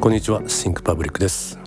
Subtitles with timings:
[0.00, 1.58] こんにちはシンクパブリックです。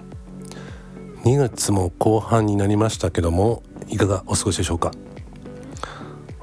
[1.23, 4.89] 2月も後半になりましたけどもいかがお過ごしでしょうか？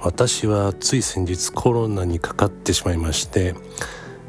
[0.01, 3.57] 私はつい先日コロナにかかってしまいまして、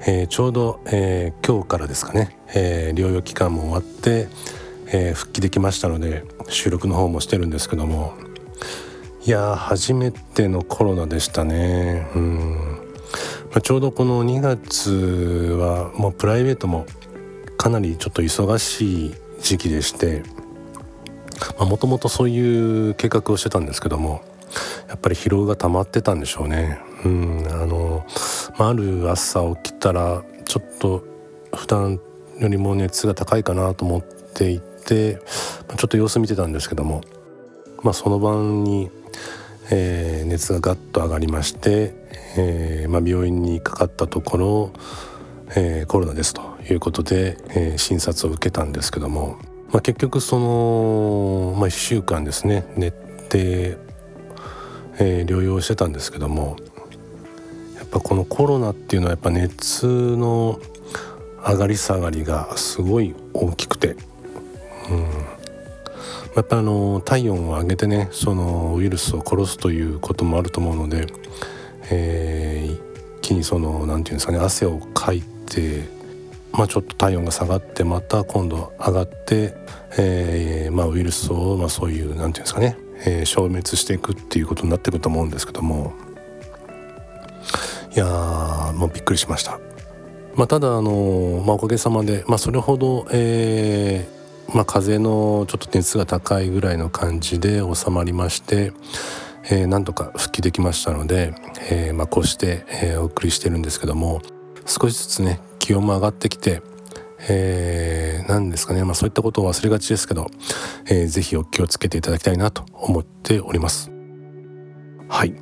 [0.08, 4.28] えー、ちょうど、えー、今日からですかね、えー、療養期間も終わって、
[4.88, 8.16] え復帰できましたので収録の方もしてるんですけども
[9.24, 12.10] いや初めてのコロナでしたね。
[12.16, 12.56] うん、
[13.52, 14.90] まあ、ちょうどこの2月
[15.60, 16.88] はもうプライベートも
[17.62, 20.24] かなりちょっと忙しい時期でして
[21.60, 24.24] もともとそういう計画をしてたんですけども
[24.90, 26.80] やっぱり疲労が溜まってたんでしょうね。
[27.06, 28.04] うんあの、
[28.58, 31.06] まあ、ある朝起きたらちょっと
[31.56, 32.00] 普段
[32.40, 37.02] よりも熱が高いかなと思っていてちょっと様子見てたんですけども、
[37.84, 38.90] まあ、その晩に、
[39.70, 41.94] えー、熱がガッと上がりまして、
[42.38, 44.74] えーまあ、病院にかかったところ、
[45.56, 49.38] えー、コロナですということで、えー、診察を受けたんですけども、
[49.72, 53.78] まあ、結局その、まあ、1週間ですね寝て、
[55.00, 56.58] えー、療養してたんですけども
[57.78, 60.60] やっぱこのコロナっていうのはやっぱ熱の
[61.46, 63.96] 上がり下がりがすごい大きくて、
[64.90, 65.02] うん、
[66.36, 71.08] やっぱあの体温を上げてねそのウイルスを殺すということもあると思うので、
[71.90, 72.82] えー、一
[73.22, 76.01] 気にその何て言うんですかね汗をかいて
[76.54, 79.56] まあ、ちょっと体温が下がってまた今度上がって、
[79.98, 85.94] えーまあ、ウイルスを、まあ、そういう何て言うんですかね、えー、消滅していくっていうことになってくると思うんですけども
[87.96, 89.60] いやもうびっくりしました。
[90.36, 98.72] まあ、ただあの、まあ、おかげさまで、まあ、それほど、えーまあ、風邪のちょっと熱が高いぐらいの感じで収まりまして、
[99.50, 101.34] えー、なんとか復帰できましたので、
[101.70, 104.22] えーまあ、こうして、えー、お送りしてるんですけども
[104.66, 106.62] 少しずつね気温も上がってきて、
[107.30, 110.28] えー、何ですかね、まあ、そういったことを忘れがちですけど、
[110.88, 113.92] えー、ぜひお気をつけていただきたいなと思っております。
[115.10, 115.36] はい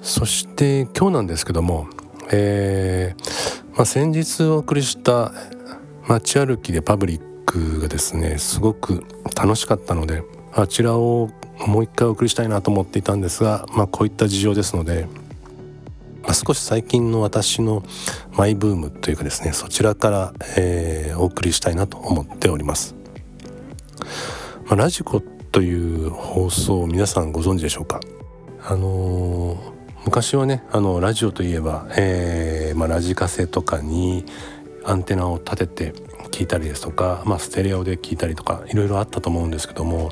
[0.00, 1.86] そして今日なんですけども、
[2.32, 5.32] えーまあ、先日お送りした
[6.08, 9.04] 街歩きでパブリックがですねすごく
[9.36, 11.30] 楽しかったのであちらを
[11.66, 15.06] もう一回お送りしたいなと思っていたんですが、まあ、こういった事情ですので
[16.22, 17.82] まあ、少し最近の私の
[18.32, 22.94] マイブームというかですねそちらから、えー、お送りしたいなと思っております。
[24.66, 28.00] まあ、ラジコという放送皆さんご存知でしょうか？
[28.64, 29.58] あのー、
[30.04, 34.24] 昔はねあのラジオといえば、えーまあ、ラジカセとかに
[34.84, 36.00] アンテナを立てて
[36.30, 40.10] 聞いたりですとか、まあ、ステレオで聞いたりとかいろいろあったと思うんですけども、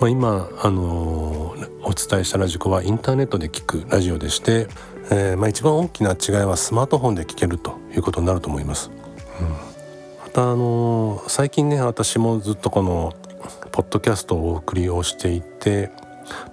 [0.00, 4.68] まあ、今、あのー、お伝えしたラジコはインターネットで聞くラジオでして
[5.10, 8.90] えー、まあ、一番大きな違いはスマートフォンで聞けるということになると思います。
[9.40, 13.12] うん、またあのー、最近ね私もずっとこの
[13.72, 15.90] ポッドキャストをお送りをしていて、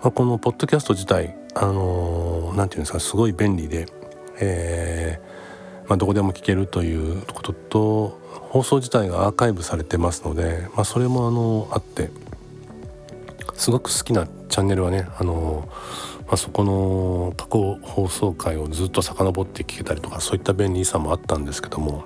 [0.01, 3.87] まあ、このポッドキャスト自体あのー、ていうんですかすごい便利で、
[4.39, 5.19] え
[5.87, 12.11] まあ、どこでも聞けるということと放送自体がアーカイブされてますので、まあ、それもあのあって
[13.55, 15.67] すごく好きなチャンネルはねあの
[16.29, 22.05] まあ、そこの過去放送回をずっと遡って聞けたりとかそういった便利さもあったんですけども、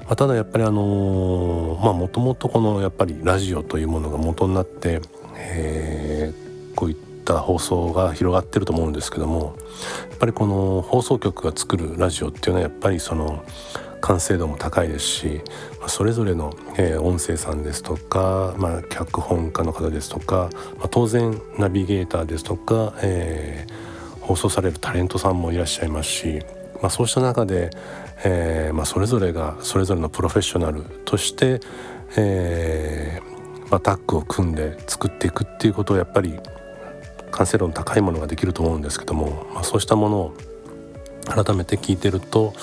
[0.00, 5.00] まあ、ただやっぱりあのまあもともとこのやっぱりラジオというものが元になって、
[5.36, 9.56] えー、こういった放送が広がってると思うんですけども
[10.10, 13.44] やっぱりこの放送局が作るラジオっていうのはやっぱりその
[14.00, 15.40] 完成度も高いですし、
[15.86, 26.42] それぞれの、え、音声さんですとか、まあ、脚本家の方ですとか、ま、当然ナビゲーターですとか、えー、放送されるタレントさんもいらっしゃいますし、
[26.80, 27.70] まあ、そうした中で、
[28.24, 31.60] えーまあ、それぞれがそれぞれのプロフェッショナルとして、
[32.16, 36.38] えーまあ、タッグを組んで作っていくっていうことをやっぱり
[37.30, 40.34] 完成度の高いものができると思うんですけども、ま、そうしたものを
[41.26, 42.54] 改めて聞いてると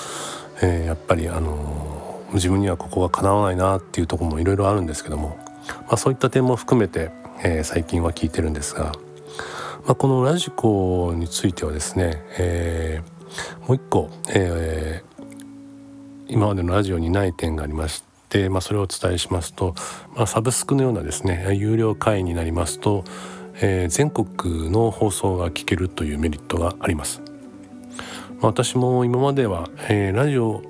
[0.62, 5.38] えー、やっぱりあのー、自分にはここが叶わないなっていうとこもいろいろあるんですけども、
[5.68, 7.10] まあ、そういった点も含めて、
[7.42, 8.92] えー、最近は聞いてるんですが、
[9.86, 13.02] まあ、このラジコについてはですね、え
[13.68, 15.02] もう一個、え
[16.28, 19.76] 今までのラジオにない点がありまして、まあ、それをお伝えしますと、
[20.16, 23.04] まあ、サブスクのようなですね有料会員になりますと、
[23.60, 27.22] え全国の放送が聞けるというメリットがあります。
[28.46, 30.62] 私も今までは、えー、ラジオ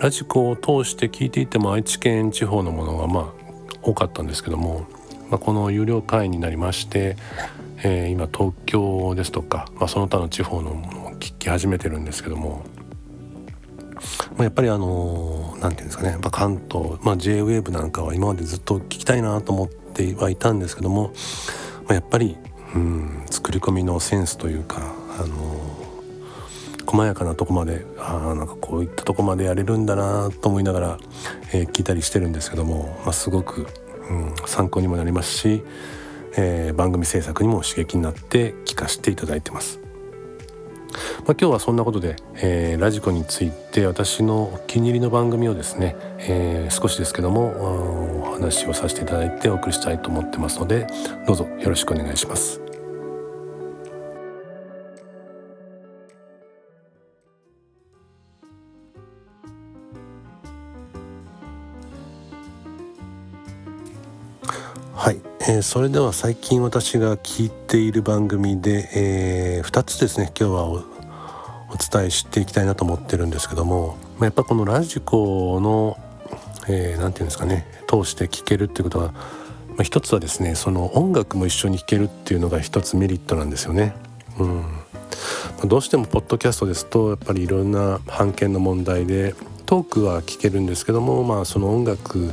[0.00, 3.26] ラジコを通して聞いていても愛知県地方のものがまあ
[3.82, 4.86] 多かったんですけども、
[5.28, 7.16] まあ、この有料会員になりまして、
[7.84, 12.64] えー、今東京ですとか、まあ、その他の地方のものを聞き始めてるんですけども
[14.30, 21.12] まあ、やっぱりあの何て言うんですかねやっぱ関東、まあ、JWAVE なんかは今までずっと聞きたいなと思ってはいたんですけども、
[21.84, 22.38] まあ、やっぱり
[22.74, 25.81] うん作り込みのセンスというかあの
[26.92, 30.98] 細やかなとこまであなんかこういったとこまでやれるんだなと思いながら、
[31.54, 33.66] えー、聞いたりしてるんですけども、まあ、すごく、
[34.10, 35.64] うん、参考にもなりますし、
[36.36, 39.80] えー、番組制作にも刺激になって聞かせていただいてます。
[41.24, 50.86] まあ、今日はそんなことで、えー、ラジコについて私のお気に入りの番組をですね、えー、少しですけどもお話をさせていただいてお送りしたいと思ってますので
[51.26, 52.61] どうぞよろしくお願いします。
[65.44, 70.84] えー、それでは最近私が聞いている番組で、えー、2つですね今日はお
[71.78, 75.98] 伝えしていきたいなと思ってるんですけども、まあ、やっぱこのラジコの
[76.68, 79.20] 何、えー、て言うんですかね通して聴けるっていうことは、ま
[79.80, 83.94] あ、一つはですねその音楽も一緒に聴けるっていうのが一つメリットなんですよね。
[84.38, 84.64] うん
[85.64, 89.34] どうしてもポッドキャストですとやっぱりいろんな版権の問題で
[89.66, 92.32] トークは聞けるんですけどもまあその音楽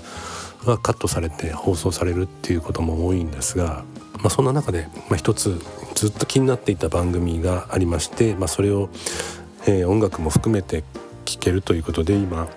[0.65, 3.83] はカットされて放送されるっていうことも多いんですが、
[4.17, 5.59] まあ、そんな中で、まあ、一つ
[5.95, 8.89] ずっと気になっていた番組がありまして、まあ、それを、
[9.65, 10.83] えー、音楽も含めて
[11.25, 12.49] 聴けるということで今、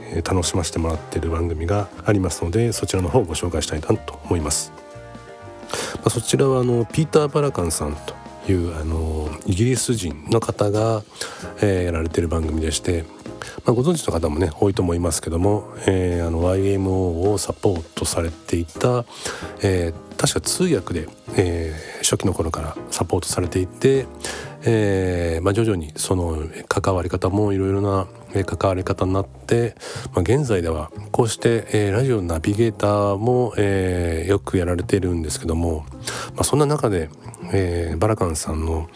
[0.00, 4.72] えー、楽しませてもらっている番組がありますのでそちらの方をご紹介したいなと思います。
[5.96, 8.14] まあ、そちらはあのピーター・バラカンさんと
[8.50, 11.02] いうあのイギリス人の方が、
[11.60, 13.04] えー、やられている番組でして
[13.64, 19.04] まあ、ご存知の方もね多いと思いますけども、えー、あの YMO をサポートされていた、
[19.62, 24.06] えー、確か通訳で、えー、初期の頃からサポートされていて、
[24.64, 28.06] えーまあ、徐々にその関わり方もいろいろな
[28.44, 29.74] 関わり方になって、
[30.12, 35.84] まあ、現在ではこうして、えー、ラジオナビゲーターも、えー、よくやられているんですけども、
[36.34, 37.10] まあ、そんな中で、
[37.52, 38.88] えー、バラカンさんの、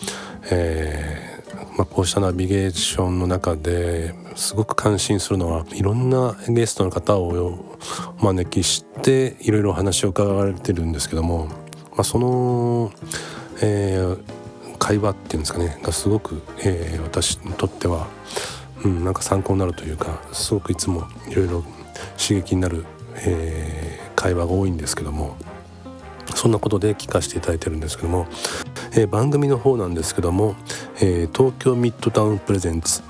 [0.51, 1.36] えー
[1.77, 7.77] まあ、こうしたナビゲーションの中ですごく感心するのはいろんなゲストの方を
[8.19, 11.55] お招きしていろいろお話を伺われてるんですけども、ま
[11.99, 12.93] あ、その、
[13.63, 18.09] えー、会話っていうんですかねがすごく、えー、私にとっては、
[18.83, 21.63] うん、なんか参考になるというかすごくいつもいろいろ
[22.17, 22.87] 刺激になる、
[23.17, 25.37] えー、会話が多いんですけども
[26.35, 28.27] そんなことで聞かせていただいてるんですけども
[28.97, 30.57] えー、番組の方なんですけども、
[30.97, 33.03] えー、東京ミッドタウンプレゼンツ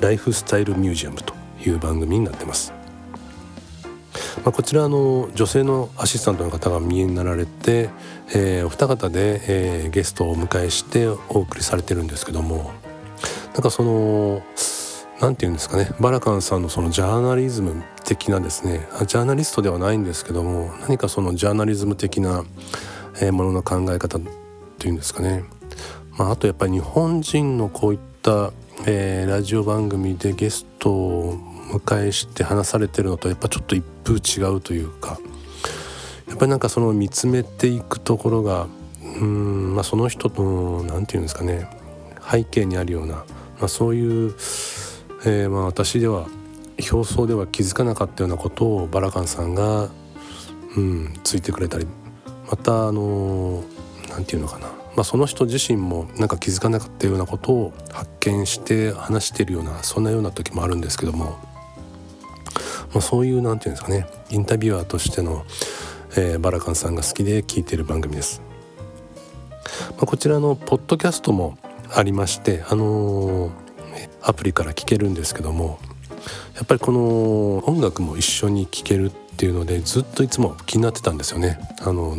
[0.00, 1.34] ライフスタイルミュージアムと
[1.64, 2.72] いう番組になってます。
[4.44, 7.90] まあ、こちらの女性のアシスタントの方が見えになられて、
[8.34, 12.72] えー、お二方で、えー、ゲストをお迎えしてお送りされてるんですけども
[13.52, 14.42] なんかその
[15.20, 22.44] 何て言うんですかねバラカンさんのそのジャーナリズム的なですねジャーナリストではないんですけども何かそのジャーナリズム的な、
[23.32, 24.18] ものの考え方
[24.80, 25.44] っていうんですかね、
[26.16, 28.50] まあ、あとやっぱり日本人のこういった、
[28.86, 31.34] えー、ラジオ番組でゲストを
[31.70, 35.18] 迎えして話されてるのとやっぱちょっと一風違うというか
[36.28, 38.68] やっぱりなんかその見つめていくところが
[39.02, 41.68] うん、まあ、その人の何て言うんですかね
[42.30, 43.24] 背景にあるような、ま
[43.64, 44.30] あ、そういう、
[45.26, 46.26] えー、まあ私では
[46.90, 49.90] 表層では気づかなかったようなことをバラカンさんが、
[50.74, 51.86] うん、ついてくれたり
[52.50, 53.62] またあの
[54.08, 54.68] 何て言うのかな、
[55.00, 61.38] まあ、その人自身もなんか気づかなかったようなことを発見して話してるようなそんなような時もあるんですけども、
[62.92, 65.46] まあ、そういう何て言うんですかねインタビュアーとしての、
[66.18, 68.42] えー、バラカンさんが好きで聞いてる番組です。
[69.92, 71.56] まあ、こちらのポッドキャストも
[71.94, 73.52] ありましてあのー、
[74.20, 75.78] アプリから聞けるんですけども
[76.56, 81.58] やっぱりこの音楽も一緒に聴けるっていうのでずっといつも気になってたんですよね。
[81.80, 82.16] あの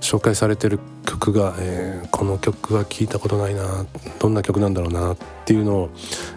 [0.00, 0.80] 紹介されてる
[1.12, 3.84] 曲が、えー、この曲は聞いたことないな
[4.18, 5.90] どんな曲なんだろうなっていうのを、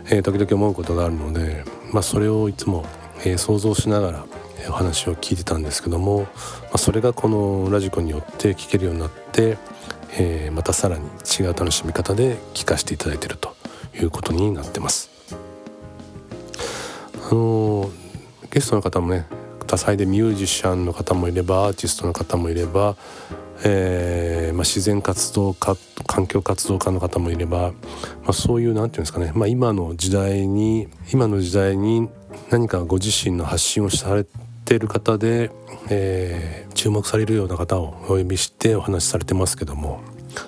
[0.08, 1.63] えー、時々思うことがあるので、
[1.94, 2.86] まあ、それをいつも、
[3.20, 4.25] えー、想像しながら
[4.67, 6.27] お話を聞いてたんですけども、ま
[6.74, 9.58] あ、それがこのラジコによって聞けるようになって、
[10.17, 11.05] えまたさらに
[11.39, 13.55] 違う楽しみ方で聞かせていただいていると
[13.94, 15.10] いうことになってます。
[17.29, 17.91] あの
[18.50, 19.25] ゲストの方もね
[19.67, 22.96] 多彩でミュージシャンの方もいればアーティストの方もいれば
[23.63, 25.75] えーまあ、自然活動家
[26.07, 32.09] 環境活動家の方もいれば、まあ、そういう何て言うんですかね、まあ、今の時代に今の時代に
[32.50, 34.25] 何かご自身の発信をされ
[34.65, 35.51] ている方で、
[35.89, 40.01] えー、注目されるような方をお呼びしてお話しされてますけども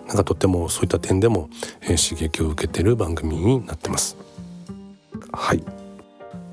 [0.07, 1.49] なんかとってもそういった点でも、
[1.81, 4.17] えー、刺激を受けている番組になってます。
[5.31, 5.63] はい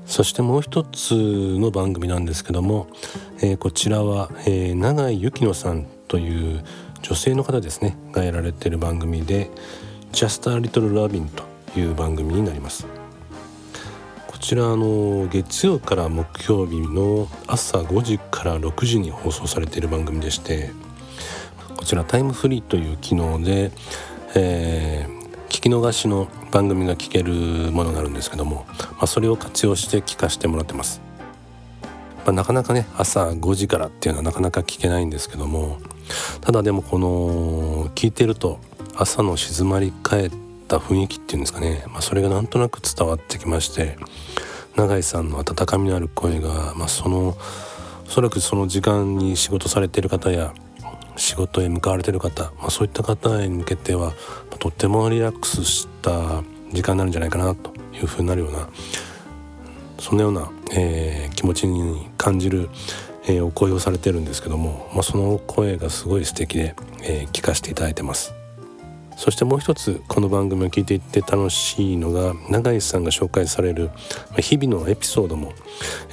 [0.05, 2.87] そしてもう一つの番組なんですけども、
[3.41, 6.63] えー、こちらは、えー、永井幸乃さんという
[7.01, 9.49] 女性の方ですねがやられてる番組で
[10.11, 11.27] 「Just a Little Loving」
[11.73, 12.87] という番組になります。
[14.27, 20.69] こちらあの月曜から木曜日の朝5時から6時に放送されている番組でして
[21.75, 23.71] こちらタイムフリーという機能で、
[24.35, 31.01] えー、聞き逃しの番組が聞けるものがあるんですけども、まあ、それを活用して聞かせてもらってます、
[32.25, 35.79] ま、なかなかね朝5時からっていうのはなかなか聞けないんですけども
[36.41, 38.59] ただでもこの聞いてると
[38.95, 40.31] 朝の静まり返っ
[40.67, 43.97] た雰囲気っていうんですかね、まあ、それがなんとなく伝わってきまして
[44.75, 47.37] 永井さんの温かみのある声が、まあ、その
[48.05, 50.53] おそらくその時間に仕事されている方や
[51.17, 54.13] 仕事へ向かわれている方、まあ、そういった方へ向けては、
[54.59, 56.43] とってもリラックスした
[56.73, 58.67] 時間になるんじゃないかなというふうになるような
[59.99, 62.69] そんなような、えー、気持ちに感じる、
[63.27, 68.33] えー、お声をされてるんですけども、まあ、その声がすごい素敵で、えー、聞かせていただいてます。
[69.17, 73.89] そしてもう一つこの番組を聞いていて楽しいのが永井さんが紹介される
[74.39, 75.53] 日々のエピソードも、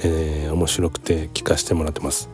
[0.03, 2.29] えー、面白くて聞かせてもらってます。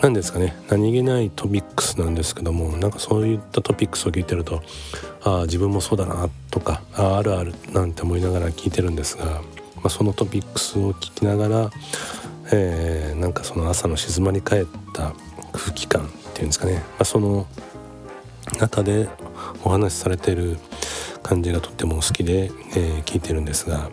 [0.00, 4.62] 何ですかね何気ないトピックスなんですけどもなんかそういったトピックスを聞いてると
[5.24, 9.42] ああ自分もそうだなとかああるあるなんて思いながら聞いてるんですが、ま
[9.86, 11.70] あ、そのトピックスを聞きながら、
[12.52, 15.12] えー、なんかその朝の静まり返った
[15.52, 17.46] 空気感っていうんですかね、まあ、その
[18.58, 19.08] 中で
[19.64, 20.58] お話しされてる
[21.22, 23.90] 感じがとっても好きで、えー、聞いてるんですが。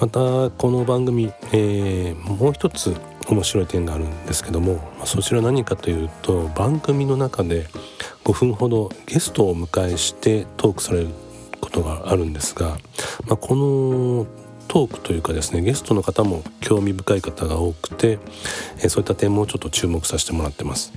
[0.00, 0.18] また
[0.50, 2.96] この番組、えー、もう一つ
[3.28, 7.66] 面白い点があるんですけども、まあ、そちら何かというと番組の中で
[8.24, 11.08] 5分ほどゲストをお迎えしてトークされる
[11.60, 12.78] ことがあるんですが、
[13.26, 14.26] まあ、この
[14.70, 18.20] トークというかですねゲストの方も興味深い方が多くて、
[18.80, 20.92] え、そういった点もちょっと注目させてもらってます。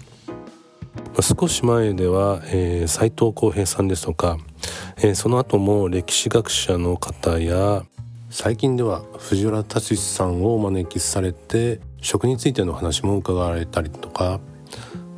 [0.96, 4.38] まあ、少し前では、えー、斉藤浩平さんですとか、
[4.98, 7.84] えー、その後も歴史学者の方や
[8.30, 14.40] 最近では藤原達さんをお招きされて食についての話も伺われたりとか、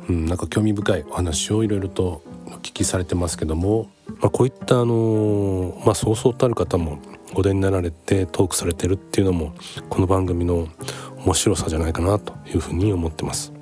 [0.08, 3.90] うん、なんか興味深いお話をいろいろとお聞きされてますけども、
[4.22, 6.98] まあ、こういったあのまあそうそうたる方も
[7.36, 9.54] お出になられてトークされてるっていうのも
[9.90, 10.68] この番組の
[11.18, 13.52] 面白さじゃないかなというふうに思ってます。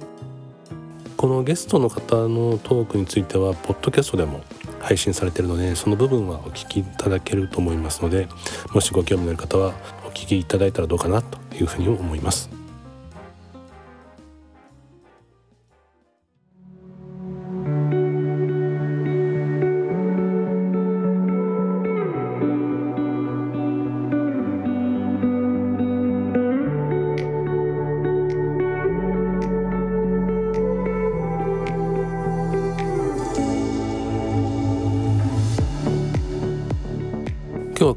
[1.17, 4.43] このゲストの方のトークについてはポッドキャストでも
[4.79, 8.29] 配信されてるのでその部分はお聞きいただけると思いますので
[8.75, 9.73] もしご興味のある方は
[10.07, 12.64] お聞きいただいたらどうかなというふうに思います。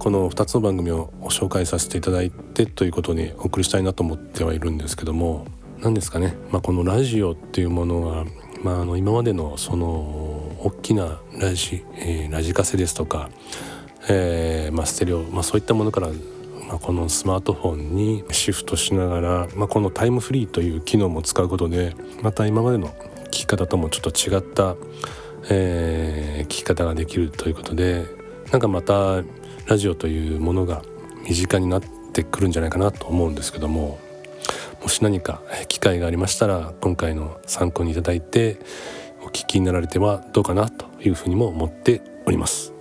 [0.08, 5.46] この2つの番組を紹介させていただいてということにお送りしたいなと思ってはいるんですけども
[5.80, 8.26] 何ですかね、まあ、このラジオっていうものは、
[8.64, 9.88] まあ、あの今までのその
[10.64, 13.30] 大きなラジ,、えー、ラジカセですとか、
[14.08, 16.08] えーまあ、ステレオ、まあ、そういったものから
[16.70, 22.88] まあ、このスマートフォンにシフトしながら、まあ、このタイムフリーという機能も使うことでまた今までの
[23.26, 24.78] 聞き方ともちょっと違った、
[25.50, 28.06] えー、聞き方ができるということで
[28.52, 29.24] なんかまた
[29.68, 30.82] ラジオというものが
[31.28, 31.82] 身近になっ
[32.14, 34.00] てくるんじゃないかなと思うんですけども
[34.82, 38.60] もし何か機会がありましたら今回の参考にいただいて
[39.24, 42.74] お聞きになられてはどうかなというふうにも思っております。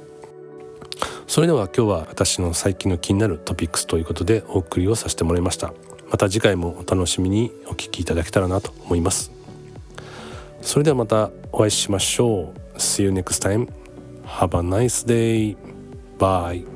[1.27, 5.75] それでは今日は私の最近の気になるトピックスということでお送りをさせてもらいました。
[6.09, 9.33] また次回もお楽しみにお聞きいただけたらなと思います。
[10.63, 12.79] それではまたお会いしましょう。
[12.79, 13.69] See you next time.
[14.25, 15.57] Have a nice day.
[16.19, 16.76] Bye.